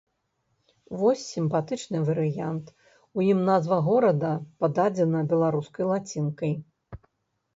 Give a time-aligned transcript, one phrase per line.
[0.99, 2.71] Вось сімпатычны варыянт,
[3.19, 4.31] у ім назва горада
[4.65, 6.53] пададзена беларускай лацінкай.